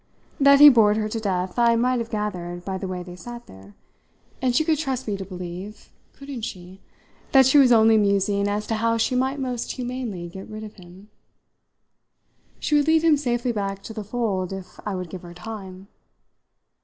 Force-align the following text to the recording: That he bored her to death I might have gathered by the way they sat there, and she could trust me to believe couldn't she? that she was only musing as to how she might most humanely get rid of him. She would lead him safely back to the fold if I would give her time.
That 0.39 0.59
he 0.59 0.67
bored 0.67 0.97
her 0.97 1.07
to 1.07 1.19
death 1.19 1.59
I 1.59 1.75
might 1.75 1.99
have 1.99 2.09
gathered 2.09 2.65
by 2.65 2.79
the 2.79 2.87
way 2.87 3.03
they 3.03 3.15
sat 3.15 3.45
there, 3.45 3.75
and 4.41 4.55
she 4.55 4.65
could 4.65 4.79
trust 4.79 5.07
me 5.07 5.15
to 5.15 5.23
believe 5.23 5.91
couldn't 6.13 6.41
she? 6.41 6.81
that 7.33 7.45
she 7.45 7.59
was 7.59 7.71
only 7.71 7.97
musing 7.99 8.47
as 8.47 8.65
to 8.65 8.73
how 8.77 8.97
she 8.97 9.13
might 9.13 9.39
most 9.39 9.73
humanely 9.73 10.27
get 10.27 10.49
rid 10.49 10.63
of 10.63 10.73
him. 10.73 11.11
She 12.57 12.73
would 12.73 12.87
lead 12.87 13.03
him 13.03 13.15
safely 13.15 13.51
back 13.51 13.83
to 13.83 13.93
the 13.93 14.03
fold 14.03 14.51
if 14.51 14.79
I 14.87 14.95
would 14.95 15.11
give 15.11 15.21
her 15.21 15.35
time. 15.35 15.87